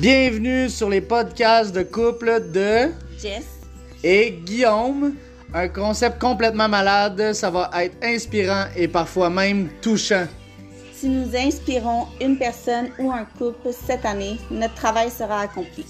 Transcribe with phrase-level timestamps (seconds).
[0.00, 3.44] Bienvenue sur les podcasts de couple de Jess.
[4.02, 5.14] et Guillaume.
[5.52, 10.24] Un concept complètement malade, ça va être inspirant et parfois même touchant.
[10.94, 15.84] Si nous inspirons une personne ou un couple cette année, notre travail sera accompli.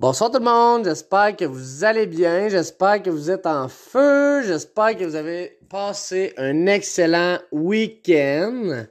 [0.00, 4.40] Bonsoir tout le monde, j'espère que vous allez bien, j'espère que vous êtes en feu,
[4.46, 8.86] j'espère que vous avez passé un excellent week-end.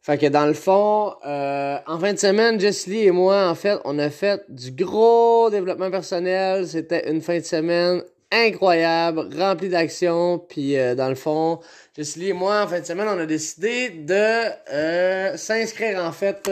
[0.00, 3.80] Fait que dans le fond, euh, en fin de semaine, Jessie et moi, en fait,
[3.84, 6.68] on a fait du gros développement personnel.
[6.68, 10.38] C'était une fin de semaine incroyable, remplie d'action.
[10.38, 11.58] Puis euh, dans le fond,
[11.96, 16.48] Jessie et moi, en fin de semaine, on a décidé de euh, s'inscrire en fait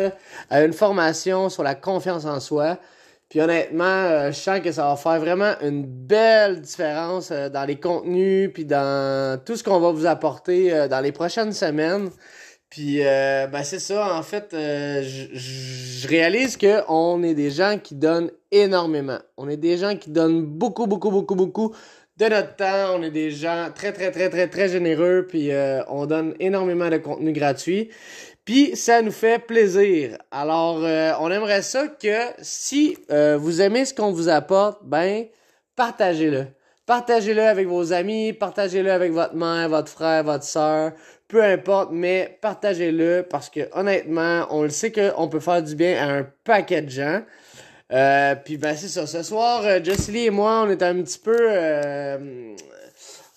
[0.51, 2.79] à une formation sur la confiance en soi.
[3.33, 7.65] Puis honnêtement, euh, je sens que ça va faire vraiment une belle différence euh, dans
[7.65, 12.11] les contenus, puis dans tout ce qu'on va vous apporter euh, dans les prochaines semaines.
[12.69, 18.31] Puis ben c'est ça, en fait, je- réalise que on est des gens qui donnent
[18.51, 19.19] énormément.
[19.39, 21.75] On est des gens qui donnent beaucoup, beaucoup, beaucoup, beaucoup
[22.19, 22.97] de notre temps.
[22.97, 25.51] On est des gens très, très, très, très, très généreux, puis
[25.89, 27.91] on donne énormément de contenu gratuit.
[28.45, 30.19] Puis ça nous fait plaisir.
[30.33, 35.27] Alors, euh, on aimerait ça que si euh, vous aimez ce qu'on vous apporte, ben,
[35.77, 36.47] partagez-le.
[36.85, 40.91] Partagez-le avec vos amis, partagez-le avec votre mère, votre frère, votre soeur,
[41.29, 45.97] peu importe, mais partagez-le parce que honnêtement, on le sait qu'on peut faire du bien
[46.03, 47.23] à un paquet de gens.
[47.93, 49.07] Euh, puis ben c'est ça.
[49.07, 51.37] Ce soir, euh, Jocelyn et moi, on était un petit peu...
[51.39, 52.55] euh,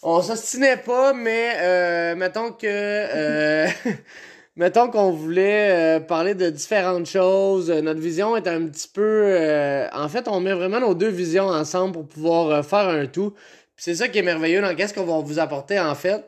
[0.02, 2.66] on s'ostinait pas, mais euh, mettons que...
[2.66, 3.68] euh,
[4.56, 7.70] mettons qu'on voulait euh, parler de différentes choses.
[7.72, 9.02] Euh, Notre vision est un petit peu...
[9.26, 13.06] euh, en fait, on met vraiment nos deux visions ensemble pour pouvoir euh, faire un
[13.08, 13.34] tout.
[13.78, 16.24] C'est ça qui est merveilleux dans qu'est-ce qu'on va vous apporter en fait.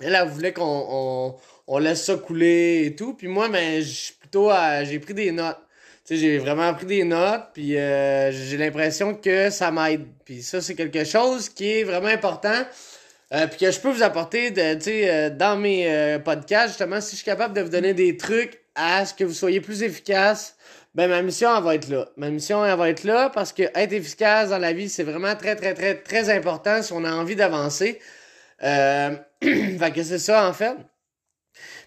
[0.00, 3.14] Elle, elle voulait qu'on on, on laisse ça couler et tout.
[3.14, 5.58] Puis moi, ben, je suis plutôt à- j'ai pris des notes.
[6.06, 10.06] Tu sais, j'ai vraiment pris des notes, puis euh, j'ai l'impression que ça m'aide.
[10.24, 12.64] Puis ça, c'est quelque chose qui est vraiment important.
[13.34, 17.16] Euh, puis que je peux vous apporter euh, dans mes euh, podcasts, justement, si je
[17.16, 20.56] suis capable de vous donner des trucs à ce que vous soyez plus efficace,
[20.94, 22.08] ben ma mission, elle va être là.
[22.16, 25.34] Ma mission, elle va être là parce que être efficace dans la vie, c'est vraiment
[25.34, 27.98] très, très, très, très important si on a envie d'avancer.
[28.60, 30.74] Fait que c'est ça, en fait.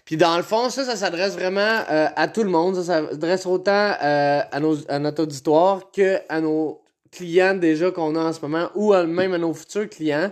[0.04, 2.76] Puis dans le fond, ça, ça s'adresse vraiment à tout le monde.
[2.76, 6.80] Ça s'adresse autant à, nos, à notre auditoire que à nos
[7.10, 10.30] clients déjà qu'on a en ce moment ou à- même à nos futurs clients.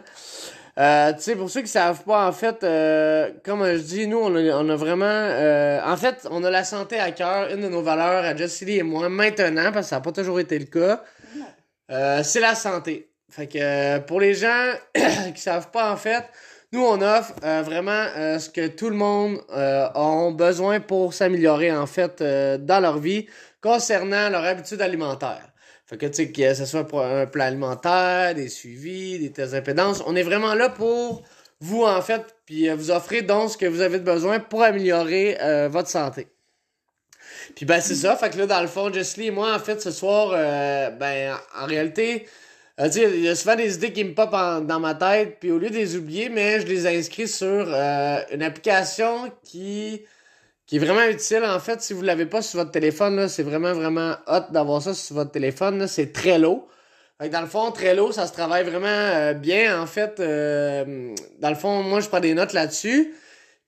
[0.78, 4.18] Euh, tu sais, pour ceux qui savent pas, en fait, euh, comme je dis, nous,
[4.18, 5.06] on a, vraiment...
[5.06, 8.78] euh, en fait, on a la santé à cœur, une de nos valeurs à Jessie
[8.78, 11.02] et moi, maintenant, parce que ça n'a pas toujours été le cas,
[12.22, 13.10] c'est la santé.
[13.30, 14.72] Fait que pour les gens
[15.34, 16.24] qui savent pas, en fait,
[16.72, 18.04] nous, on offre vraiment
[18.38, 23.26] ce que tout le monde a besoin pour s'améliorer, en fait, dans leur vie
[23.60, 25.48] concernant leur habitude alimentaire.
[25.88, 29.52] Fait que, tu sais, que ce soit pour un plan alimentaire, des suivis, des tests
[29.52, 31.22] d'impédance, on est vraiment là pour
[31.60, 35.38] vous, en fait, puis euh, vous offrir donc ce que vous avez besoin pour améliorer
[35.40, 36.28] euh, votre santé.
[37.56, 39.80] Puis ben c'est ça, fait que là dans le fond, Jessie et moi en fait
[39.80, 42.26] ce soir, euh, ben en réalité,
[42.78, 45.38] euh, tu il y a souvent des idées qui me popent en- dans ma tête,
[45.40, 47.66] puis au lieu de les oublier, mais je les inscris sur
[48.30, 50.02] une application qui
[50.68, 53.72] qui est vraiment utile en fait si vous l'avez pas sur votre téléphone c'est vraiment
[53.72, 56.68] vraiment hot d'avoir ça sur votre téléphone c'est Trello.
[57.20, 60.20] Fait dans le fond, Trello, ça se travaille vraiment euh, bien en fait.
[60.20, 63.12] euh, dans le fond, moi je prends des notes là-dessus.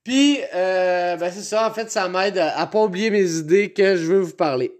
[0.03, 3.71] Puis, euh, ben c'est ça, en fait, ça m'aide à, à pas oublier mes idées
[3.73, 4.71] que je veux vous parler.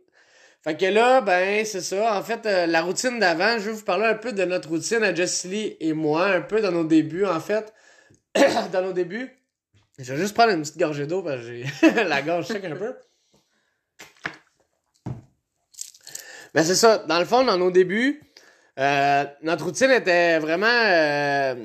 [0.64, 2.18] Fait que là, ben c'est ça.
[2.18, 5.14] En fait, la routine d'avant, je veux vous parler un peu de notre routine à
[5.14, 7.74] Jessie et moi, un peu dans nos débuts, en fait.
[8.74, 9.41] dans nos débuts.
[10.02, 11.66] Je vais juste prendre une petite gorgée d'eau parce que j'ai
[12.08, 12.96] la gorge sec un peu.
[16.54, 16.98] Ben c'est ça.
[17.00, 18.22] Dans le fond, dans nos débuts,
[18.80, 21.56] euh, notre routine était vraiment euh,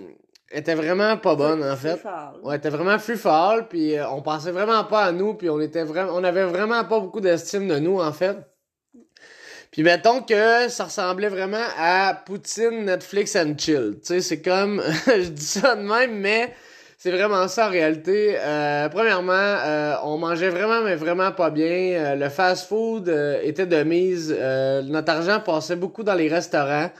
[0.50, 1.98] était vraiment pas bonne en fait.
[2.42, 5.60] On était vraiment free fall, puis euh, on pensait vraiment pas à nous, puis on
[5.60, 8.36] était vraiment, on avait vraiment pas beaucoup d'estime de nous en fait.
[9.70, 13.98] Puis mettons que ça ressemblait vraiment à Poutine, Netflix and chill.
[14.00, 16.54] Tu sais, c'est comme, je dis ça de même, mais
[17.06, 18.34] c'est vraiment ça en réalité.
[18.36, 21.68] Euh, premièrement, euh, on mangeait vraiment, mais vraiment pas bien.
[21.68, 23.08] Euh, le fast-food
[23.44, 24.36] était de mise.
[24.88, 26.90] Notre argent passait beaucoup dans les restaurants.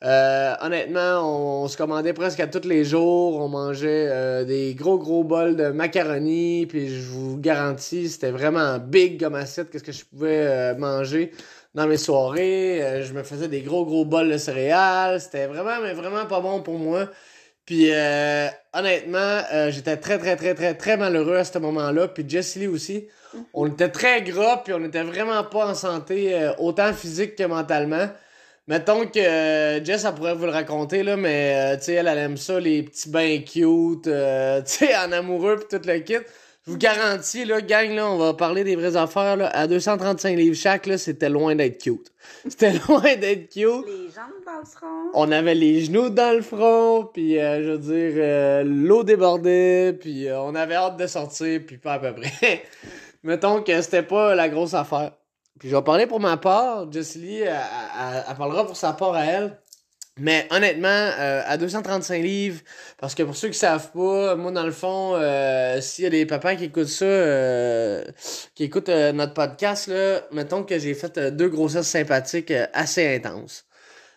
[0.00, 3.42] Honnêtement, on, on se commandait presque à tous les jours.
[3.42, 6.64] On mangeait des gros gros bols de macaroni.
[6.64, 9.68] Puis je vous garantis, c'était vraiment big comme assiette.
[9.68, 11.30] Qu'est-ce que je pouvais manger
[11.74, 13.02] dans mes soirées.
[13.02, 15.20] Je me faisais des gros gros bols de céréales.
[15.20, 17.06] C'était vraiment, mais vraiment pas bon pour moi.
[17.64, 22.08] Puis euh, honnêtement, euh, j'étais très, très, très, très, très malheureux à ce moment-là.
[22.08, 23.08] Puis Jess Lee aussi.
[23.54, 27.44] On était très gras, puis on était vraiment pas en santé, euh, autant physique que
[27.44, 28.08] mentalement.
[28.68, 32.06] Mettons que euh, Jess, elle pourrait vous le raconter, là, mais euh, tu sais, elle,
[32.06, 35.98] elle aime ça, les petits bains cute, euh, tu sais, en amoureux pis tout le
[35.98, 36.18] kit.
[36.64, 39.48] Je vous garantis, là, gang, là, on va parler des vraies affaires, là.
[39.48, 42.12] À 235 livres chaque, là, c'était loin d'être cute.
[42.48, 43.56] C'était loin d'être cute.
[43.86, 45.10] Les jambes dans le front.
[45.14, 49.92] On avait les genoux dans le front, puis euh, je veux dire, euh, l'eau débordait,
[49.92, 52.62] puis euh, on avait hâte de sortir, puis pas à peu près.
[53.24, 55.12] Mettons que c'était pas la grosse affaire.
[55.58, 56.90] Puis je vais parler pour ma part.
[56.92, 59.58] Jessie Lee, elle, elle- elle parlera pour sa part à elle.
[60.18, 62.60] Mais honnêtement, euh, à 235 livres,
[62.98, 66.10] parce que pour ceux qui savent pas, moi dans le fond, euh, s'il y a
[66.10, 68.04] des papas qui écoutent ça, euh,
[68.54, 69.90] qui écoutent notre podcast,
[70.30, 73.64] mettons que j'ai fait deux grossesses sympathiques assez intenses.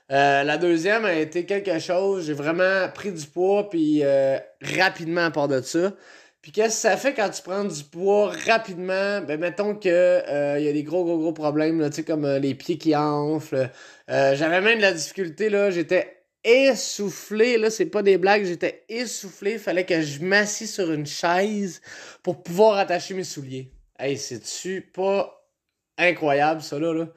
[0.09, 4.03] La deuxième a été quelque chose, j'ai vraiment pris du poids, puis
[4.61, 5.93] rapidement à part de ça.
[6.45, 9.19] Puis qu'est-ce que ça fait quand tu prends du poids rapidement?
[9.21, 12.03] Ben mettons que euh, il y a des gros gros gros problèmes, là, tu sais,
[12.03, 13.71] comme euh, les pieds qui enflent.
[14.11, 18.85] Euh, J'avais même de la difficulté, là, j'étais essoufflé, là, c'est pas des blagues, j'étais
[18.89, 21.81] essoufflé, fallait que je m'assis sur une chaise
[22.21, 23.71] pour pouvoir attacher mes souliers.
[23.97, 25.49] Hey, c'est-tu pas
[25.97, 27.07] incroyable, ça, là, là?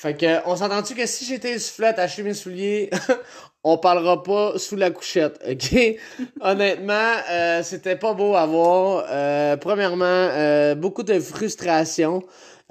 [0.00, 2.88] Fait que, on s'entend-tu que si j'étais essoufflé à attacher mes souliers,
[3.64, 5.96] on parlera pas sous la couchette, ok?
[6.40, 9.04] Honnêtement, euh, c'était pas beau à voir.
[9.10, 12.22] Euh, premièrement, euh, beaucoup de frustration.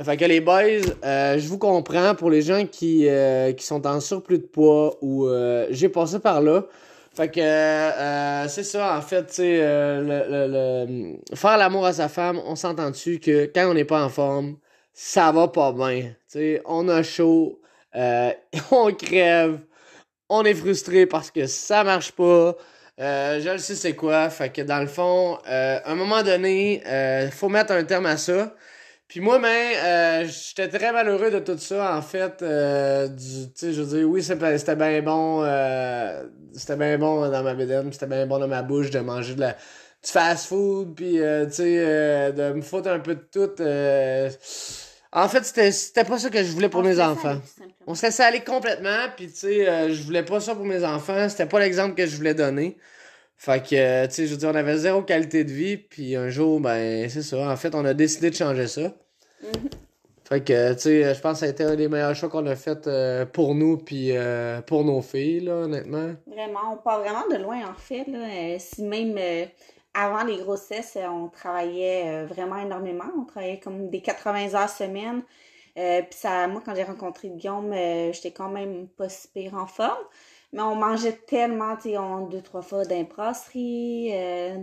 [0.01, 0.61] Fait que les boys,
[1.03, 4.95] euh, je vous comprends pour les gens qui, euh, qui sont en surplus de poids
[5.01, 5.27] ou
[5.69, 6.63] j'ai passé par là.
[7.13, 10.47] Fait que euh, c'est ça, en fait, tu sais, le-
[11.27, 14.55] le- faire l'amour à sa femme, on s'entend-tu que quand on n'est pas en forme,
[14.99, 16.01] ça va pas bien.
[16.27, 17.61] Tu sais, on a chaud,
[17.95, 18.31] euh,
[18.71, 19.59] on crève,
[20.27, 22.55] on est frustré parce que ça marche pas.
[22.99, 24.29] Euh, je le sais c'est quoi.
[24.31, 28.07] Fait que dans le fond, euh, à un moment donné, euh, faut mettre un terme
[28.07, 28.55] à ça.
[29.07, 29.47] Puis moi, ben,
[29.85, 32.41] euh, j'étais très malheureux de tout ça, en fait.
[32.41, 35.43] Euh, du, tu sais, je veux dire, oui, c'était bien bon.
[36.53, 39.41] c'était bien bon dans ma bédaine, c'était bien bon dans ma bouche de manger de
[39.41, 43.63] la, du fast-food, puis, tu sais, de me foutre un peu de tout.
[45.15, 45.19] Euh.
[45.19, 47.29] En fait, c'était pas ça que je voulais pour On mes enfants.
[47.29, 47.73] aller.
[47.85, 50.83] On se laissait aller complètement, puis tu sais, euh, je voulais pas ça pour mes
[50.83, 52.77] enfants, c'était pas l'exemple que je voulais donner.
[53.37, 56.15] Fait que, euh, tu sais, je veux dire, on avait zéro qualité de vie, puis
[56.15, 58.93] un jour, ben, c'est ça, en fait, on a décidé de changer ça.
[60.27, 62.45] Fait que, tu sais, je pense que ça a été un des meilleurs choix qu'on
[62.47, 66.15] a fait euh, pour nous, puis euh, pour nos filles, là, honnêtement.
[66.25, 68.03] Vraiment, on part vraiment de loin en fait.
[68.07, 68.19] Là.
[68.27, 69.45] Euh, si même euh,
[69.97, 73.05] avant les grossesses, euh, on travaillait euh, vraiment énormément.
[73.17, 75.23] On travaillait comme des 80 heures semaine.
[75.77, 77.73] Euh, Puis ça, moi, quand j'ai rencontré Guillaume,
[78.13, 80.03] j'étais quand même pas si pire en forme.
[80.53, 81.97] Mais on mangeait tellement, tu sais,
[82.31, 83.05] deux, trois fois dans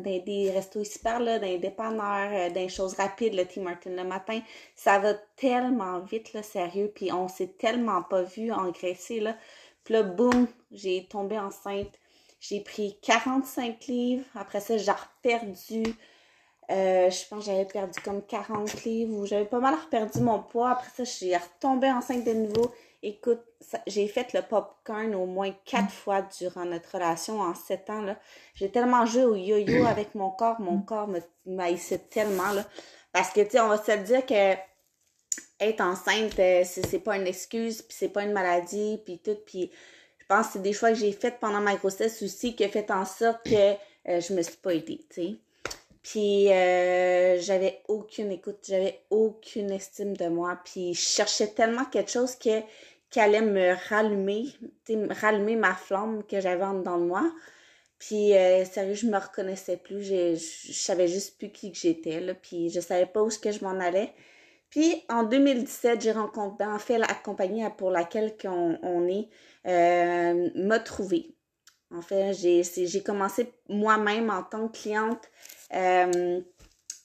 [0.03, 4.41] des restos super là, dans dépanneurs, les choses rapides, le Tim Martin le matin.
[4.75, 6.91] Ça va tellement vite, là, sérieux.
[6.95, 9.37] Puis on s'est tellement pas vu engraisser, là.
[9.85, 11.99] Puis là, boum, j'ai tombé enceinte.
[12.49, 14.25] J'ai pris 45 livres.
[14.35, 15.83] Après ça, j'ai reperdu.
[16.71, 20.43] euh, je pense que j'avais perdu comme 40 livres ou j'avais pas mal reperdu mon
[20.43, 20.71] poids.
[20.71, 22.73] Après ça, j'ai retombé enceinte de nouveau.
[23.03, 23.43] Écoute,
[23.87, 28.05] j'ai fait le popcorn au moins quatre fois durant notre relation en sept ans.
[28.55, 30.61] J'ai tellement joué au yo-yo avec mon corps.
[30.61, 32.53] Mon corps me maïssait tellement.
[32.53, 32.65] Là,
[33.13, 34.55] parce que, tu sais, on va se le dire que
[35.61, 39.37] être enceinte, euh, c'est c'est pas une excuse, puis c'est pas une maladie, puis tout.
[39.47, 39.71] Puis
[40.25, 42.69] je pense que c'est des choix que j'ai faits pendant ma grossesse aussi qui a
[42.71, 43.73] fait en sorte que
[44.09, 45.37] euh, je me suis pas aidée, tu.
[46.03, 50.59] Puis euh, j'avais aucune écoute, j'avais aucune estime de moi.
[50.65, 52.61] Puis je cherchais tellement quelque chose que,
[53.11, 54.47] qui allait me rallumer,
[55.11, 57.31] rallumer ma flamme que j'avais en dedans de moi.
[57.99, 60.37] Puis euh, sérieux, je me reconnaissais plus, je
[60.73, 62.35] savais juste plus qui que j'étais.
[62.41, 64.11] Puis je savais pas où que je m'en allais.
[64.75, 69.29] Puis en 2017, j'ai rencontré, en fait, la compagnie pour laquelle on, on est
[69.69, 71.37] euh, m'a trouvé.
[71.93, 75.31] En fait, j'ai commencé moi-même en tant que cliente.
[75.77, 76.41] Euh,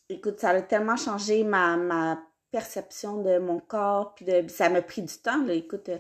[0.10, 4.82] écoute, ça a tellement changé ma, ma perception de mon corps, puis de, ça m'a
[4.82, 5.54] pris du temps, là.
[5.54, 5.92] Écoute,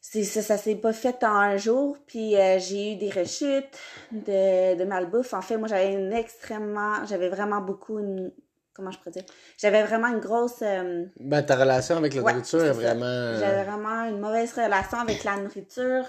[0.00, 3.78] ça, ça s'est pas fait en un jour, puis euh, j'ai eu des rechutes
[4.10, 5.34] de, de malbouffe.
[5.34, 8.32] En fait, moi, j'avais une extrêmement, j'avais vraiment beaucoup une,
[8.74, 9.24] comment je pourrais dire,
[9.58, 13.04] j'avais vraiment une grosse, euh, Ben, ta relation avec la Ouais, nourriture est vraiment...
[13.04, 16.04] euh, J'avais vraiment une mauvaise relation avec la nourriture.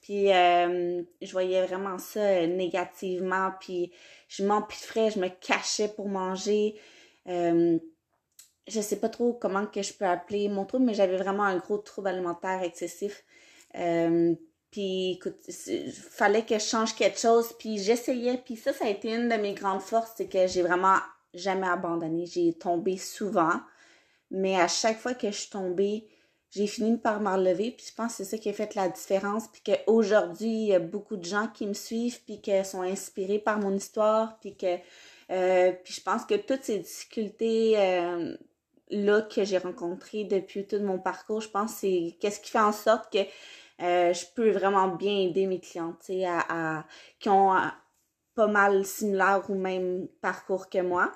[0.00, 3.52] Puis euh, je voyais vraiment ça négativement.
[3.58, 3.90] Puis
[4.28, 6.78] je m'empiffrais, je me cachais pour manger.
[7.26, 7.78] Euh,
[8.68, 11.56] je sais pas trop comment que je peux appeler mon trouble, mais j'avais vraiment un
[11.56, 13.24] gros trouble alimentaire excessif.
[14.70, 15.36] Puis écoute,
[15.68, 17.54] il fallait que je change quelque chose.
[17.58, 18.36] Puis j'essayais.
[18.44, 20.96] Puis ça, ça a été une de mes grandes forces, c'est que j'ai vraiment
[21.34, 22.26] jamais abandonné.
[22.26, 23.60] J'ai tombé souvent.
[24.30, 26.08] Mais à chaque fois que je suis tombée,
[26.50, 27.70] j'ai fini par me relever.
[27.70, 29.48] Puis je pense que c'est ça qui a fait la différence.
[29.48, 33.38] Puis qu'aujourd'hui, il y a beaucoup de gens qui me suivent, puis qui sont inspirés
[33.38, 34.38] par mon histoire.
[34.40, 34.78] Puis que
[35.30, 38.36] euh, puis je pense que toutes ces difficultés euh,
[38.90, 42.58] là que j'ai rencontrées depuis tout mon parcours, je pense que c'est qu'est-ce qui fait
[42.58, 43.18] en sorte que
[43.82, 47.54] euh, je peux vraiment bien aider mes clientes, qui ont
[48.34, 51.12] pas mal similaire ou même parcours que moi.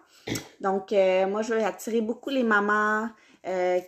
[0.61, 3.09] Donc, moi, je vais attirer beaucoup les mamans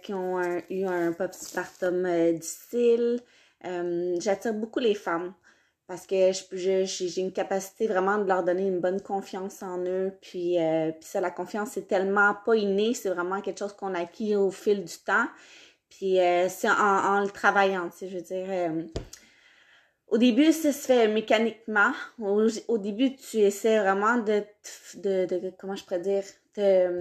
[0.03, 3.21] qui ont eu un postpartum difficile.
[4.19, 5.35] J'attire beaucoup les femmes
[5.91, 10.13] parce que j'ai une capacité vraiment de leur donner une bonne confiance en eux.
[10.23, 13.97] Puis, euh, puis ça, la confiance, c'est tellement pas inné, c'est vraiment quelque chose qu'on
[13.97, 15.27] acquis au fil du temps.
[15.89, 18.87] Puis euh, c'est en, le travaillant, tu sais, je veux dire.
[20.11, 21.93] Au début, ça se fait mécaniquement.
[22.19, 24.45] Au, début, tu essaies vraiment de,
[24.97, 27.01] de, de, comment je pourrais dire, te,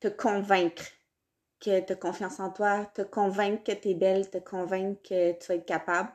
[0.00, 0.84] te convaincre
[1.60, 5.32] que tu as confiance en toi, te convaincre que tu es belle, te convaincre que
[5.32, 6.08] tu vas être capable.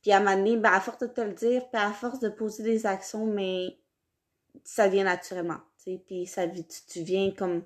[0.00, 2.20] Puis à un moment donné, ben, à force de te le dire, puis à force
[2.20, 3.78] de poser des actions, mais
[4.64, 5.60] ça vient naturellement.
[6.06, 7.64] Puis ça, tu, tu viens comme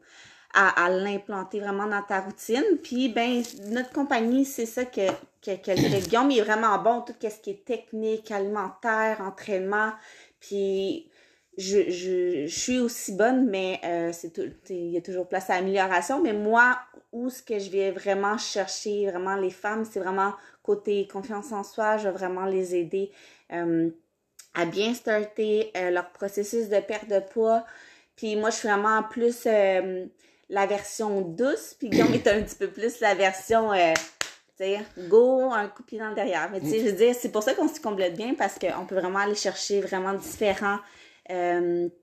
[0.56, 2.64] à, l'implanter vraiment dans ta routine.
[2.82, 5.08] Puis ben notre compagnie, c'est ça que,
[5.42, 9.92] que, que, Guillaume est vraiment bon, tout ce qui est technique, alimentaire, entraînement.
[10.40, 11.10] Puis
[11.58, 14.12] je, je, suis aussi bonne, mais euh,
[14.70, 16.22] il y a toujours place à amélioration.
[16.22, 16.78] Mais moi,
[17.12, 20.32] où ce que je vais vraiment chercher vraiment les femmes, c'est vraiment
[20.62, 23.12] côté confiance en soi, je vais vraiment les aider
[23.52, 23.90] euh,
[24.54, 27.64] à bien starter euh, leur processus de perte de poids.
[28.16, 29.46] Puis moi, je suis vraiment plus
[30.48, 35.50] la version douce, puis Guillaume est un petit peu plus la version, tu sais, go,
[35.52, 36.48] un coup de dans le derrière.
[36.50, 38.86] Mais tu sais, je veux dire, c'est pour ça qu'on se complète bien, parce qu'on
[38.86, 40.78] peut vraiment aller chercher vraiment différents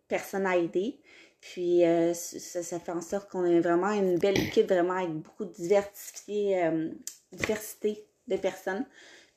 [0.07, 0.99] personnes à aider.
[1.39, 1.83] Puis
[2.13, 5.53] ça, ça, fait en sorte qu'on ait vraiment une belle équipe, vraiment avec beaucoup de
[5.53, 6.69] diversité,
[7.31, 8.85] diversité des personnes.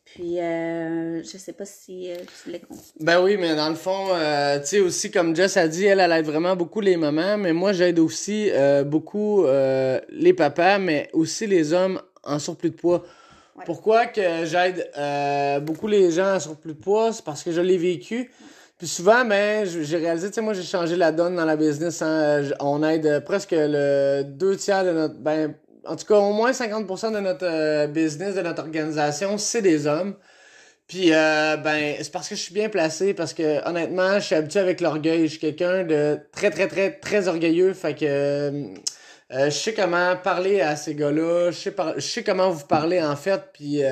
[0.06, 2.78] Puis, euh, je sais pas si euh, tu les comptes.
[3.00, 5.98] Ben oui, mais dans le fond, euh, tu sais, aussi, comme Jess a dit, elle,
[5.98, 11.10] elle aide vraiment beaucoup les mamans, mais moi, j'aide aussi euh, beaucoup les papas, mais
[11.12, 13.04] aussi les hommes en surplus de poids.
[13.64, 14.90] Pourquoi que j'aide
[15.64, 17.12] beaucoup les gens en surplus de poids?
[17.12, 18.30] C'est parce que je l'ai vécu.
[18.78, 22.02] Puis souvent, ben, j'ai réalisé, tu sais, moi, j'ai changé la donne dans la business.
[22.02, 22.42] Hein.
[22.60, 25.54] On aide presque le deux tiers de notre, ben,
[25.88, 29.87] en tout cas, au moins 50% de notre euh, business, de notre organisation, c'est des
[29.87, 30.16] hommes.
[30.88, 34.35] Puis, euh, ben, c'est parce que je suis bien placé, parce que honnêtement, je suis
[34.35, 35.23] habitué avec l'orgueil.
[35.23, 37.73] Je suis quelqu'un de très, très, très, très orgueilleux.
[37.75, 38.75] Fait que euh,
[39.31, 41.50] je sais comment parler à ces gars-là.
[41.50, 43.43] Je sais, je sais comment vous parler, en fait.
[43.52, 43.83] Puis,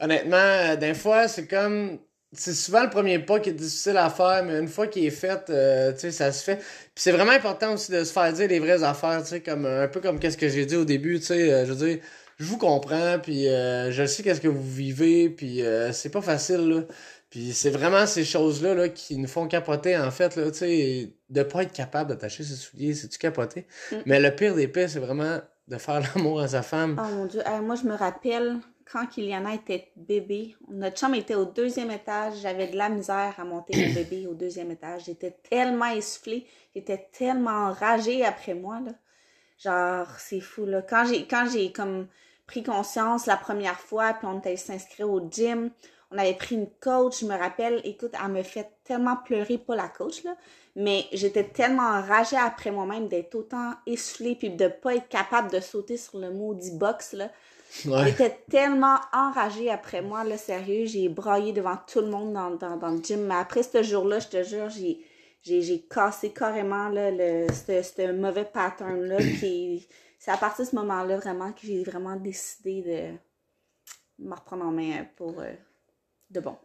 [0.00, 1.98] honnêtement, des fois, c'est comme
[2.32, 5.10] c'est souvent le premier pas qui est difficile à faire, mais une fois qu'il est
[5.10, 6.56] fait, euh, tu sais, ça se fait.
[6.56, 9.64] Puis c'est vraiment important aussi de se faire dire les vraies affaires, tu sais, comme
[9.64, 11.98] un peu comme qu'est-ce que j'ai dit au début, tu sais, euh, je veux dire,
[12.38, 16.68] je vous comprends, puis euh, je sais qu'est-ce que vous vivez, puis c'est pas facile,
[16.68, 16.82] là.
[17.30, 21.12] Puis c'est vraiment ces choses-là là, qui nous font capoter, en fait, là, tu sais,
[21.28, 23.66] de pas être capable d'attacher ses souliers, c'est-tu capoter?
[23.92, 23.96] Mm.
[24.06, 27.00] Mais le pire des pires, c'est vraiment de faire l'amour à sa femme.
[27.02, 28.56] Oh mon Dieu, moi je me rappelle
[28.90, 32.38] quand Kiliana était bébé, notre chambre était au deuxième étage.
[32.40, 35.04] J'avais de la misère à monter le bébé au deuxième étage.
[35.04, 38.80] J'étais tellement essoufflée, j'étais tellement enragée après moi.
[38.80, 38.92] Là.
[39.58, 40.66] Genre, c'est fou.
[40.88, 41.04] Quand
[41.52, 42.08] j'ai comme
[42.46, 45.70] pris conscience la première fois, puis on était s'inscrire au gym,
[46.10, 49.76] on avait pris une coach, je me rappelle, écoute, elle me fait tellement pleurer, pas
[49.76, 50.22] la coach,
[50.74, 55.60] mais j'étais tellement enragée après moi-même d'être autant essoufflée, puis de pas être capable de
[55.60, 57.30] sauter sur le maudit box, là.
[57.70, 60.86] J'étais tellement enragée après moi, là, sérieux.
[60.86, 63.26] J'ai braillé devant tout le monde dans, dans, dans le gym.
[63.26, 65.04] Mais après ce jour-là, je te jure, j'ai,
[65.42, 69.18] j'ai, j'ai cassé carrément là, le, ce, mauvais pattern-là.
[70.18, 73.18] c'est à partir de ce moment-là vraiment que j'ai vraiment décidé
[74.18, 75.52] de me reprendre en main pour euh,
[76.30, 76.56] de bon.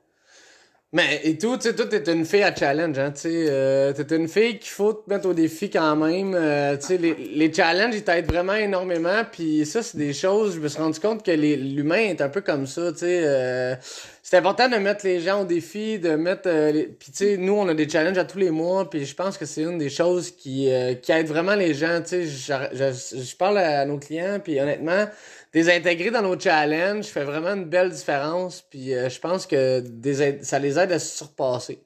[0.95, 3.45] Mais et tout, tu sais, toi, t'es une fille à challenge, hein, tu sais.
[3.49, 6.35] Euh, t'es une fille qu'il faut te mettre au défi quand même.
[6.35, 9.23] Euh, tu sais, les, les challenges, ils t'aident vraiment énormément.
[9.31, 12.41] Puis ça, c'est des choses, je me suis rendu compte que l'humain est un peu
[12.41, 13.21] comme ça, tu sais.
[13.25, 13.75] Euh,
[14.25, 16.43] c'est important de mettre les gens au défi, de mettre...
[16.45, 19.13] Euh, puis tu sais, nous, on a des challenges à tous les mois, puis je
[19.13, 22.25] pense que c'est une des choses qui, euh, qui aide vraiment les gens, tu sais.
[22.25, 25.07] Je, je parle à nos clients, puis honnêtement
[25.51, 28.61] des intégrer dans nos challenges fait vraiment une belle différence.
[28.61, 31.83] Puis euh, je pense que des ça les aide à se surpasser.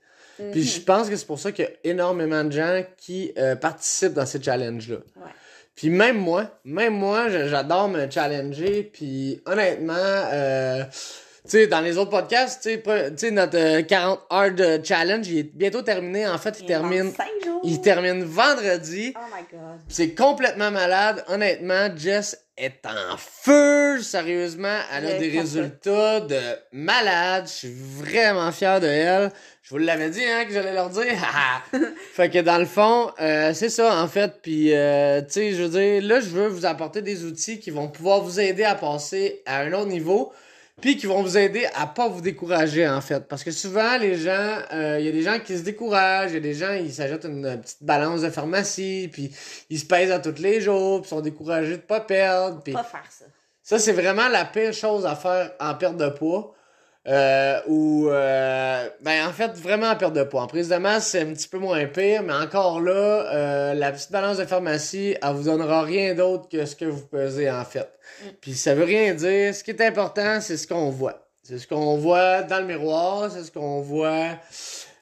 [0.51, 0.85] Puis je mhm.
[0.85, 4.41] pense que c'est pour ça qu'il y a énormément de gens qui participent dans ces
[4.41, 4.97] challenges-là.
[5.77, 8.83] Puis même moi, même moi, j'adore me challenger.
[8.83, 10.83] Puis honnêtement, euh,
[11.51, 12.79] sais, dans les autres podcasts, tu
[13.17, 16.27] sais, notre euh, 40 Hard Challenge, il est bientôt terminé.
[16.27, 17.13] En fait, il, Il termine,
[17.43, 17.61] jours.
[17.63, 19.13] il termine vendredi.
[19.15, 19.79] Oh my god.
[19.87, 21.23] C'est complètement malade.
[21.27, 24.01] Honnêtement, Jess est en feu.
[24.01, 26.39] Sérieusement, elle a des résultats de
[26.71, 27.45] malade.
[27.47, 29.31] Je suis vraiment fier de elle.
[29.61, 31.03] Je vous l'avais dit, hein, que j'allais leur dire.
[32.13, 34.41] fait que dans le fond, euh, c'est ça, en fait.
[34.41, 37.69] Puis, euh, tu sais, je veux dire, là, je veux vous apporter des outils qui
[37.69, 40.31] vont pouvoir vous aider à passer à un autre niveau.
[40.81, 43.27] Puis qui vont vous aider à pas vous décourager, en fait.
[43.27, 46.35] Parce que souvent, les gens, euh, il y a des gens qui se découragent, il
[46.35, 49.31] y a des gens, ils s'ajoutent une, petite balance de pharmacie, puis
[49.71, 52.61] ils se pèsent à tous les jours, puis sont découragés de pas perdre.
[52.61, 53.25] Puis Pas faire ça.
[53.63, 56.53] ça, c'est vraiment la pire chose à faire en perte de poids.
[57.07, 60.41] Euh, ou, euh, ben, en fait, vraiment en perte de poids.
[60.41, 62.91] En prise de masse, c'est un petit peu moins pire, mais encore là,
[63.33, 67.05] euh, la petite balance de pharmacie, elle vous donnera rien d'autre que ce que vous
[67.07, 67.89] pesez, en fait.
[68.41, 69.55] Puis ça veut rien dire.
[69.55, 71.29] Ce qui est important, c'est ce qu'on voit.
[71.43, 74.31] C'est ce qu'on voit dans le miroir, c'est ce qu'on voit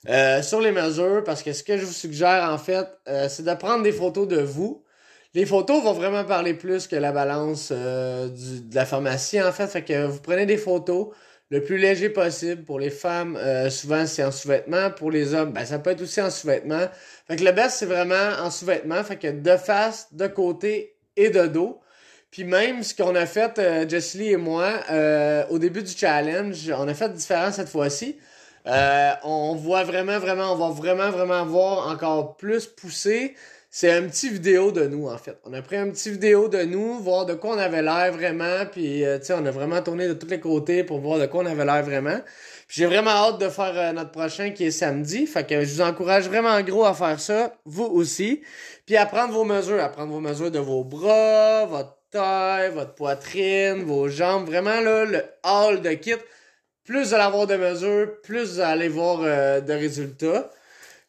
[0.08, 3.44] euh, sur les mesures, parce que ce que je vous suggère, en fait, euh, c'est
[3.44, 4.84] de prendre des photos de vous.
[5.34, 9.52] Les photos vont vraiment parler plus que la balance euh, du- de la pharmacie, en
[9.52, 9.66] fait.
[9.68, 11.08] Fait que vous prenez des photos
[11.50, 12.64] le plus léger possible.
[12.64, 14.92] Pour les femmes, euh, souvent, c'est en sous-vêtements.
[14.92, 16.88] Pour les hommes, ben, ça peut être aussi en sous-vêtements.
[17.28, 19.04] Fait que le best, c'est vraiment en sous-vêtements.
[19.04, 21.80] Fait que de face, de côté et de dos.
[22.32, 26.70] Puis même ce qu'on a fait, euh, Jessie et moi, euh, au début du challenge,
[26.78, 28.18] on a fait différent cette fois-ci.
[28.68, 33.36] Euh, on voit vraiment, vraiment, on va vraiment, vraiment voir encore plus pousser.
[33.78, 35.38] C'est un petit vidéo de nous, en fait.
[35.44, 38.66] On a pris un petit vidéo de nous, voir de quoi on avait l'air vraiment,
[38.72, 41.26] puis, euh, tu sais, on a vraiment tourné de tous les côtés pour voir de
[41.26, 42.22] quoi on avait l'air vraiment.
[42.70, 45.28] Puis j'ai vraiment hâte de faire euh, notre prochain qui est samedi.
[45.28, 48.44] Fait que je vous encourage vraiment en gros à faire ça, vous aussi.
[48.86, 52.96] Puis à prendre vos mesures, à prendre vos mesures de vos bras, votre taille, votre
[52.96, 54.46] poitrine, vos jambes.
[54.46, 56.16] Vraiment, là, le hall de kit.
[56.86, 60.50] Plus vous allez avoir de mesures, plus vous allez voir euh, de résultats.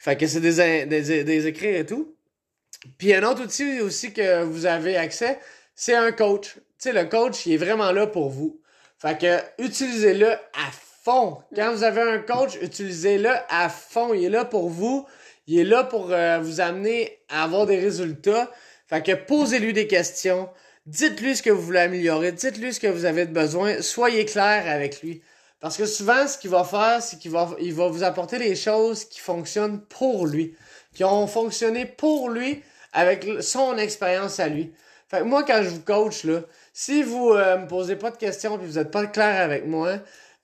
[0.01, 2.16] Fait que c'est des, des, des écrits et tout.
[2.99, 5.39] Puis un autre outil aussi que vous avez accès,
[5.75, 6.55] c'est un coach.
[6.55, 8.61] Tu sais, le coach, il est vraiment là pour vous.
[8.99, 10.71] Fait que utilisez-le à
[11.05, 11.39] fond.
[11.55, 14.15] Quand vous avez un coach, utilisez-le à fond.
[14.15, 15.07] Il est là pour vous.
[15.47, 18.51] Il est là pour euh, vous amener à avoir des résultats.
[18.89, 20.49] Fait que posez-lui des questions.
[20.87, 22.33] Dites-lui ce que vous voulez améliorer.
[22.33, 23.83] Dites-lui ce que vous avez besoin.
[23.83, 25.23] Soyez clair avec lui.
[25.61, 28.55] Parce que souvent, ce qu'il va faire, c'est qu'il va, il va vous apporter des
[28.55, 30.55] choses qui fonctionnent pour lui.
[30.95, 32.63] Qui ont fonctionné pour lui
[32.97, 34.73] avec son expérience à lui.
[35.09, 36.41] Fait que moi, quand je vous coach, là,
[36.73, 39.99] si vous euh, me posez pas de questions et vous êtes pas clair avec moi,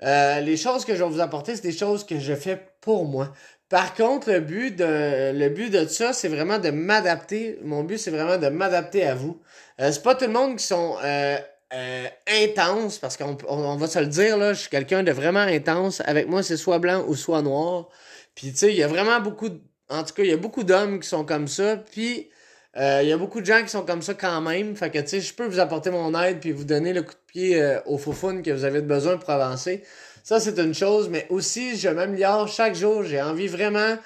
[0.04, 3.04] euh, les choses que je vais vous apporter, c'est des choses que je fais pour
[3.04, 3.32] moi.
[3.68, 7.58] Par contre, le but de, le but de ça, c'est vraiment de m'adapter.
[7.64, 9.40] Mon but, c'est vraiment de m'adapter à vous.
[9.80, 11.38] Euh, c'est pas tout le monde qui sont euh,
[11.72, 15.10] euh, intenses, parce qu'on on, on va se le dire, là, je suis quelqu'un de
[15.10, 16.02] vraiment intense.
[16.04, 17.88] Avec moi, c'est soit blanc ou soit noir.
[18.34, 20.36] Puis, tu sais, il y a vraiment beaucoup, de- en tout cas, il y a
[20.36, 21.76] beaucoup d'hommes qui sont comme ça.
[21.78, 22.28] Puis,
[22.76, 24.76] euh, il y a beaucoup de gens qui sont comme ça quand même.
[24.76, 27.12] Fait que, tu sais, je peux vous apporter mon aide puis vous donner le coup
[27.12, 29.82] de pied euh, au foufoune que vous avez besoin pour avancer.
[30.22, 33.02] Ça, c'est une chose, mais aussi, je m'améliore chaque jour.
[33.02, 33.96] J'ai envie vraiment,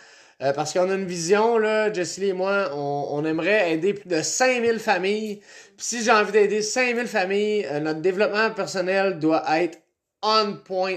[0.42, 4.08] euh, parce qu'on a une vision, là, Jessie et moi, on, on aimerait aider plus
[4.08, 5.40] de 5000 familles.
[5.76, 9.78] Puis si j'ai envie d'aider 5000 familles, euh, notre développement personnel doit être
[10.22, 10.96] on point.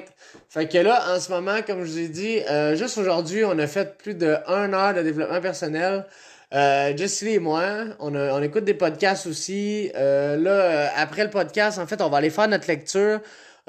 [0.50, 3.58] Fait que là, en ce moment, comme je vous ai dit, euh, juste aujourd'hui, on
[3.60, 6.06] a fait plus de 1 heure de développement personnel.
[6.54, 7.64] Euh, et moi,
[8.00, 9.92] on, a- on écoute des podcasts aussi.
[9.96, 13.20] Euh, là, euh, après le podcast, en fait, on va aller faire notre lecture.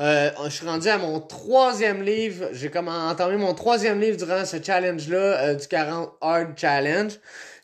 [0.00, 2.48] Euh, je suis rendu à mon troisième livre.
[2.52, 7.12] J'ai comme entamé mon troisième livre durant ce challenge-là, euh, du 40 Hard Challenge.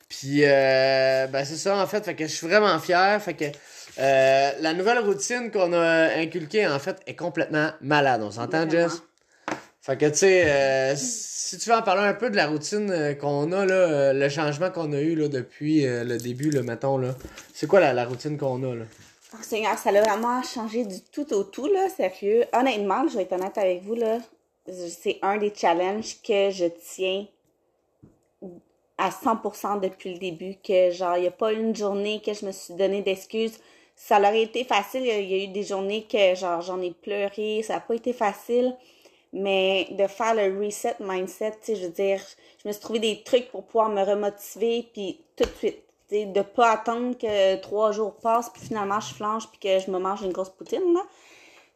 [0.08, 2.04] Puis, euh, ben c'est ça, en fait.
[2.04, 3.20] Fait que je suis vraiment fier.
[3.22, 3.44] Fait que
[3.98, 8.20] euh, la nouvelle routine qu'on a inculquée, en fait, est complètement malade.
[8.22, 8.68] On s'entend.
[8.68, 9.00] Jess?
[9.86, 12.90] Fait que, tu sais, euh, si tu veux en parler un peu de la routine
[12.90, 16.64] euh, qu'on a, là, euh, le changement qu'on a eu là, depuis le début, là,
[16.64, 17.14] mettons, là.
[17.54, 18.84] C'est quoi la, la routine qu'on a, là?
[19.32, 22.46] Oh, Seigneur, ça a vraiment changé du tout au tout, là, sérieux.
[22.52, 24.18] Honnêtement, je vais être honnête avec vous, là.
[24.66, 27.26] C'est un des challenges que je tiens
[28.98, 32.44] à 100% depuis le début, que genre, il n'y a pas une journée que je
[32.44, 33.60] me suis donné d'excuses.
[33.94, 36.90] Ça aurait été facile, il y y, a eu des journées que genre, j'en ai
[36.90, 38.74] pleuré, ça n'a pas été facile.
[39.32, 42.20] Mais de faire le reset mindset, tu sais, je veux dire,
[42.62, 45.82] je me suis trouvé des trucs pour pouvoir me remotiver, puis tout de suite.
[46.08, 49.84] Tu sais, de pas attendre que trois jours passent, puis finalement je flanche, puis que
[49.84, 51.02] je me mange une grosse poutine, là.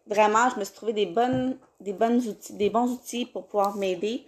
[0.07, 3.77] Vraiment, je me suis trouvé des bonnes, des bonnes outils, des bons outils pour pouvoir
[3.77, 4.25] m'aider.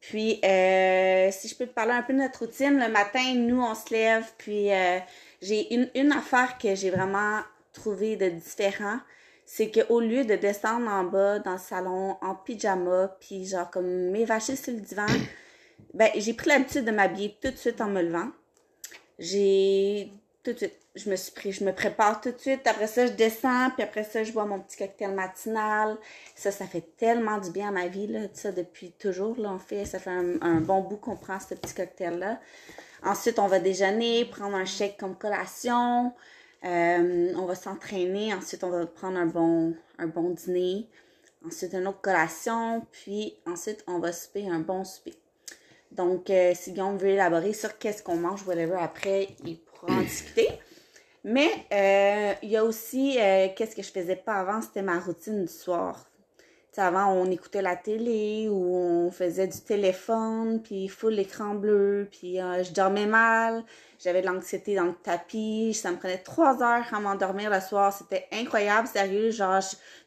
[0.00, 3.60] Puis, euh, si je peux te parler un peu de notre routine, le matin, nous,
[3.60, 5.00] on se lève, puis euh,
[5.42, 7.40] j'ai une, une affaire que j'ai vraiment
[7.72, 8.98] trouvé de différent,
[9.46, 14.10] c'est qu'au lieu de descendre en bas dans le salon en pyjama, puis genre comme
[14.10, 15.06] m'évacher sur le divan,
[15.94, 18.28] ben j'ai pris l'habitude de m'habiller tout de suite en me levant.
[19.20, 22.66] J'ai tout de suite, je me suis pris, je me prépare tout de suite.
[22.66, 25.96] Après ça, je descends, puis après ça, je bois mon petit cocktail matinal.
[26.34, 29.58] Ça, ça fait tellement du bien à ma vie, là, ça, depuis toujours, là, on
[29.58, 32.40] fait, ça fait un, un bon bout qu'on prend ce petit cocktail-là.
[33.04, 36.12] Ensuite, on va déjeuner, prendre un shake comme collation.
[36.64, 38.34] Euh, on va s'entraîner.
[38.34, 40.88] Ensuite, on va prendre un bon, un bon dîner.
[41.44, 42.86] Ensuite, une autre collation.
[42.92, 45.14] Puis, ensuite, on va souper un bon souper.
[45.92, 50.00] Donc, euh, si Guillaume veut élaborer sur qu'est-ce qu'on mange, whatever, après, il pourra en
[50.02, 50.48] discuter.
[51.24, 53.14] Mais euh, il y a aussi,
[53.56, 56.06] qu'est-ce que je faisais pas avant, c'était ma routine du soir
[56.78, 62.40] avant, on écoutait la télé ou on faisait du téléphone, puis full l'écran bleu, puis
[62.40, 63.64] euh, je dormais mal,
[64.02, 67.92] j'avais de l'anxiété dans le tapis, ça me prenait trois heures à m'endormir le soir,
[67.92, 69.60] c'était incroyable, sérieux, genre,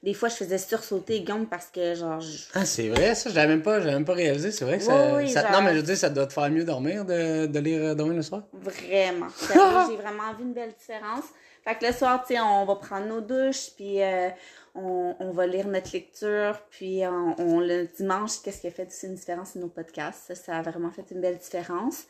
[0.03, 2.21] des fois, je faisais sursauter Guillaume parce que, genre...
[2.53, 5.51] Ah, c'est vrai, ça, même pas, même pas réalisé, c'est vrai que ça...
[5.51, 7.95] Non, mais je veux dire, ça doit te faire mieux dormir de, de lire euh,
[7.95, 8.43] Dormir le soir?
[8.53, 9.27] Vraiment,
[9.89, 11.25] j'ai vraiment vu une belle différence.
[11.63, 14.01] Fait que le soir, tu sais, on va prendre nos douches, puis...
[14.01, 14.29] Euh,
[14.81, 19.15] on, va lire notre lecture, puis on, le dimanche, qu'est-ce qui a fait aussi une
[19.15, 20.33] différence dans nos podcasts?
[20.33, 22.05] Ça, a vraiment fait une belle différence.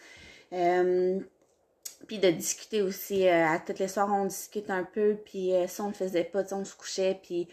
[0.54, 1.20] Euh,
[2.08, 5.68] puis de discuter aussi, euh, à toutes les soirs, on discute un peu, puis euh,
[5.68, 7.48] si on ne faisait pas, on se couchait, puis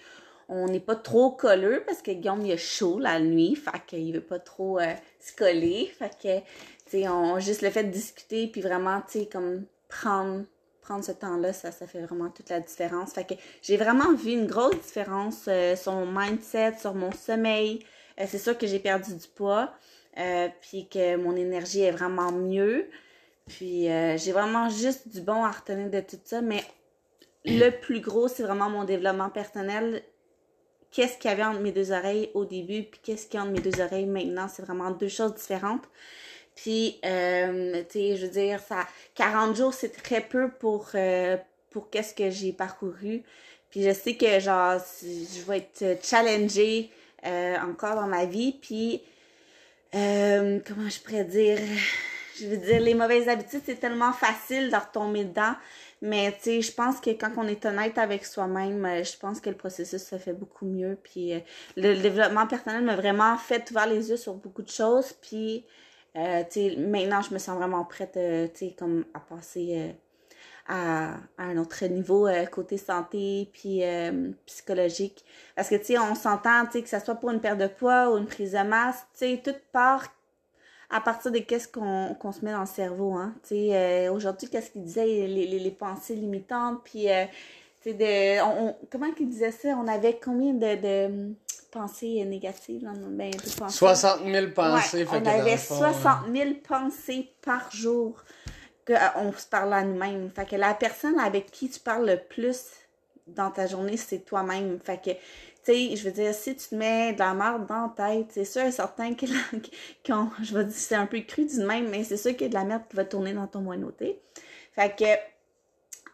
[0.48, 4.12] on n'est pas trop colleux parce que Guillaume, il a chaud la nuit, fait qu'il
[4.14, 4.78] veut pas trop
[5.20, 6.44] se coller, fait
[6.92, 10.44] que, juste le fait de discuter, puis vraiment, tu comme prendre
[10.86, 13.12] prendre ce temps-là, ça, ça fait vraiment toute la différence.
[13.12, 17.84] Fait que j'ai vraiment vu une grosse différence euh, sur mon mindset, sur mon sommeil.
[18.20, 19.72] Euh, c'est sûr que j'ai perdu du poids,
[20.18, 22.88] euh, puis que mon énergie est vraiment mieux.
[23.46, 26.64] Puis j'ai vraiment juste du bon à retenir de tout ça, mais
[27.44, 30.02] le plus gros, c'est vraiment mon développement personnel.
[30.90, 33.44] Qu'est-ce qu'il y avait entre mes deux oreilles au début, puis qu'est-ce qu'il y a
[33.44, 35.84] entre mes deux oreilles maintenant, c'est vraiment deux choses différentes.
[36.56, 41.36] Puis, euh, tu sais, je veux dire, ça, 40 jours, c'est très peu pour, euh,
[41.70, 43.22] pour qu'est-ce que j'ai parcouru.
[43.70, 46.90] Puis je sais que, genre, je vais être challengée
[47.26, 48.52] euh, encore dans ma vie.
[48.60, 49.02] Puis,
[49.94, 51.58] euh, comment je pourrais dire?
[52.38, 55.54] Je veux dire, les mauvaises habitudes, c'est tellement facile de retomber dedans.
[56.02, 59.48] Mais, tu sais, je pense que quand on est honnête avec soi-même, je pense que
[59.48, 60.98] le processus se fait beaucoup mieux.
[61.02, 61.32] Puis,
[61.76, 65.14] le développement personnel m'a vraiment fait ouvrir les yeux sur beaucoup de choses.
[65.22, 65.64] Puis,
[66.16, 66.42] euh,
[66.78, 68.48] maintenant, je me sens vraiment prête euh,
[68.78, 69.92] comme à passer euh,
[70.68, 73.82] à, un autre niveau côté santé puis
[74.46, 75.24] psychologique.
[75.54, 78.52] Parce que, on s'entend, que ce soit pour une perte de poids ou une prise
[78.52, 80.04] de masse, tout part
[80.88, 83.34] à partir de qu'est-ce qu'on se met dans le cerveau, hein.
[84.10, 87.06] aujourd'hui, qu'est-ce qu'il disait, les, pensées limitantes, puis,
[87.84, 89.68] de, comment qu'il disait ça?
[89.80, 91.34] On avait combien de
[91.76, 92.84] pensées négatives.
[92.84, 93.30] Là, ben,
[93.68, 95.06] 60 000 pensées.
[95.10, 98.22] on avait 60 000 pensées par jour
[98.86, 100.30] qu'on euh, se parle à nous-mêmes.
[100.30, 102.66] Fait que la personne avec qui tu parles le plus
[103.26, 104.78] dans ta journée, c'est toi-même.
[104.82, 105.18] Fait que, tu
[105.64, 108.44] sais, je veux dire, si tu te mets de la merde dans ta tête, c'est
[108.44, 109.26] sûr et certain que,
[110.42, 112.48] je vais dire, c'est un peu cru du même, mais c'est sûr qu'il y a
[112.48, 114.20] de la merde qui va tourner dans ton moineauté.
[114.72, 115.04] Fait que,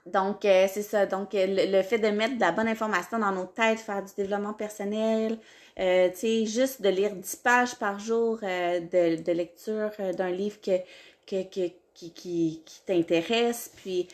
[0.07, 1.07] donc, euh, c'est ça.
[1.07, 4.13] Donc, euh, le, fait de mettre de la bonne information dans nos têtes, faire du
[4.17, 5.39] développement personnel,
[5.79, 10.61] euh, tu sais, juste de lire 10 pages par jour de, de, lecture d'un livre
[10.61, 10.79] que,
[11.27, 13.71] que, que, qui, qui, qui t'intéresse.
[13.77, 14.09] Puis,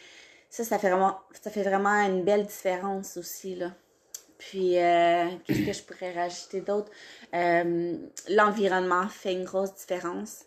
[0.50, 3.72] ça, ça fait, vraiment, ça fait vraiment une belle différence aussi, là.
[4.36, 6.92] Puis, qu'est-ce que je pourrais rajouter d'autre?
[8.28, 10.44] L'environnement fait une grosse différence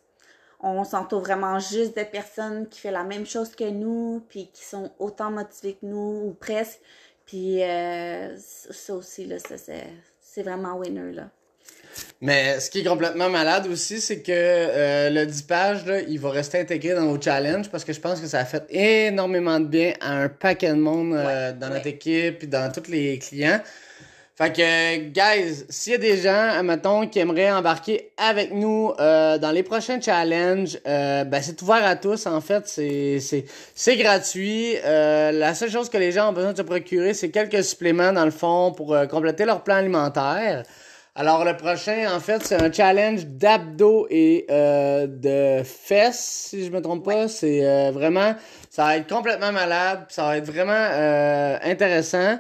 [0.64, 4.64] on s'entoure vraiment juste de personnes qui font la même chose que nous, puis qui
[4.64, 6.80] sont autant motivées que nous, ou presque.
[7.26, 11.30] Puis euh, ça aussi, là, ça, c'est vraiment winner, là.
[12.22, 16.20] Mais ce qui est complètement malade aussi, c'est que euh, le 10 pages, là, il
[16.20, 19.60] va rester intégré dans nos challenges parce que je pense que ça a fait énormément
[19.60, 23.20] de bien à un paquet de monde euh, dans notre équipe et dans tous les
[23.20, 23.60] clients.
[24.42, 29.38] Fait que, guys, s'il y a des gens, mettons, qui aimeraient embarquer avec nous euh,
[29.38, 32.64] dans les prochains challenges, euh, ben, c'est ouvert à tous, en fait.
[32.66, 34.78] C'est gratuit.
[34.84, 38.14] Euh, la seule chose que les gens ont besoin de se procurer, c'est quelques suppléments,
[38.14, 40.64] dans le fond, pour compléter leur plan alimentaire.
[41.14, 46.82] Alors, le prochain, en fait, c'est un challenge d'abdos et de fesses, si je me
[46.82, 47.28] trompe pas.
[47.28, 48.34] C'est vraiment...
[48.72, 50.74] Ça va être complètement malade, ça va être vraiment
[51.64, 52.40] intéressant.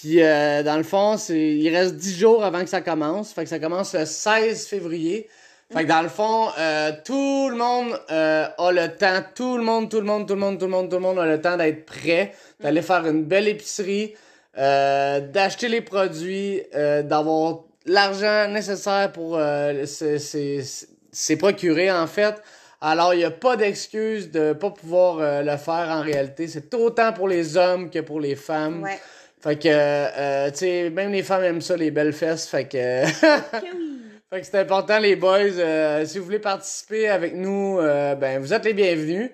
[0.00, 3.32] Puis euh, dans le fond, il reste 10 jours avant que ça commence.
[3.32, 5.28] Fait ça commence le 16 février.
[5.72, 9.90] Fait dans le fond, euh, tout le monde euh, a le temps, tout le monde,
[9.90, 11.56] tout le monde, tout le monde, tout le monde, tout le monde a le temps
[11.56, 14.14] d'être prêt, d'aller faire une belle épicerie,
[14.56, 22.34] d'acheter les produits, d'avoir l'argent nécessaire pour se procurer en fait.
[22.80, 26.46] Alors, il n'y a pas d'excuse de pas pouvoir le faire en réalité.
[26.46, 28.84] C'est autant pour les hommes que pour les femmes.
[28.84, 28.98] Ouais.
[29.40, 32.48] Fait que, euh, tu sais, même les femmes aiment ça, les belles fesses.
[32.48, 33.06] Fait que,
[34.30, 35.38] fait que c'est important, les boys.
[35.38, 39.30] euh, si vous voulez participer avec nous, euh, ben, vous êtes les bienvenus.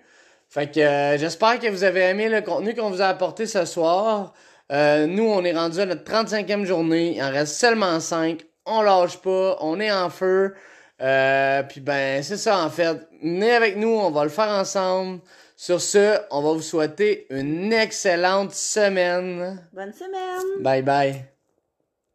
[0.48, 3.64] Fait que, euh, j'espère que vous avez aimé le contenu qu'on vous a apporté ce
[3.64, 4.34] soir.
[4.72, 7.16] Euh, nous, on est rendu à notre 35e journée.
[7.16, 8.44] Il en reste seulement 5.
[8.66, 9.56] On lâche pas.
[9.60, 10.54] On est en feu.
[11.02, 12.96] Euh, puis ben, c'est ça en fait.
[13.20, 15.20] Venez avec nous, on va le faire ensemble.
[15.56, 19.68] Sur ce, on va vous souhaiter une excellente semaine.
[19.72, 20.62] Bonne semaine.
[20.62, 21.33] Bye bye.